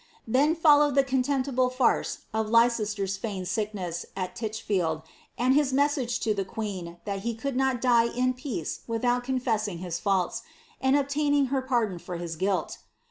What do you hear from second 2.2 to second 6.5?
of Leicester's feigned sickness It Tichfield, and his message to the